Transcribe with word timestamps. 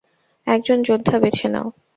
একজন 0.47 0.77
যোদ্ধা 0.83 1.15
বেছে 1.19 1.47
নাও। 1.47 1.67